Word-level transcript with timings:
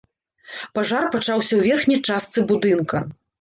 Пажар 0.77 1.05
пачаўся 1.15 1.53
ў 1.59 1.67
верхняй 1.67 2.01
частцы 2.07 2.47
будынка. 2.55 3.05